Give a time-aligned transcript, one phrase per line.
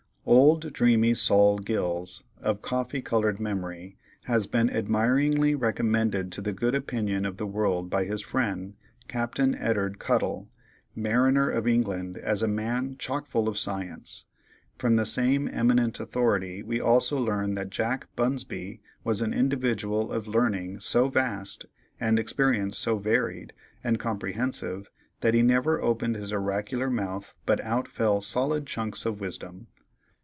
[0.23, 6.75] Old dreamy Sol Gills, of coffee colored memory, has been admiringly recommended to the good
[6.75, 8.75] opinion of the world by his friend,
[9.07, 9.39] Capt.
[9.39, 10.47] Ed'ard Cuttle,
[10.95, 14.25] mariner of England, as a man "chock full of science."
[14.77, 20.27] From the same eminent authority we also learn that Jack Bunsby was an individual of
[20.27, 21.65] learning so vast,
[21.99, 24.87] and experience so varied and comprehensive,
[25.21, 29.65] that he never opened his oracular mouth but out fell "solid chunks of wisdom."